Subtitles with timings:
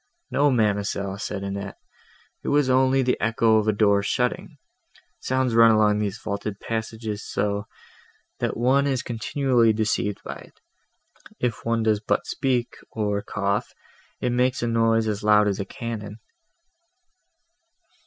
[0.31, 1.77] "No, ma'amselle," said Annette,
[2.41, 4.57] "it was only the echo of a door shutting;
[5.19, 7.67] sound runs along these vaulted passages so,
[8.39, 10.59] that one is continually deceived by it;
[11.39, 13.75] if one does but speak, or cough,
[14.19, 16.17] it makes a noise as loud as a cannon."